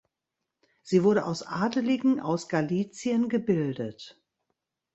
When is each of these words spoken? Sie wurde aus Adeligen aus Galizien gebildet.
Sie 0.81 1.03
wurde 1.03 1.25
aus 1.25 1.43
Adeligen 1.45 2.19
aus 2.19 2.49
Galizien 2.49 3.29
gebildet. 3.29 4.19